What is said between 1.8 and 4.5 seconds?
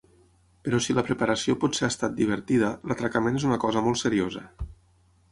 ha estat divertida, l'atracament és una cosa molt seriosa.